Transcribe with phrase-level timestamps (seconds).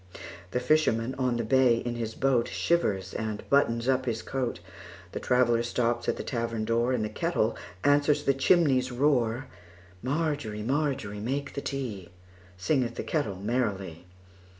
[0.49, 4.59] The fisherman on the bay in his boatShivers and buttons up his coat;
[5.11, 9.45] The traveller stops at the tavern door, And the kettle answers the chimney's roar.
[10.01, 12.09] Margery, Margery, make the tea,
[12.57, 14.07] Singeth the kettle merrily.